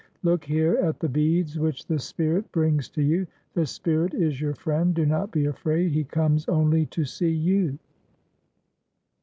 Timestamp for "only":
6.49-6.87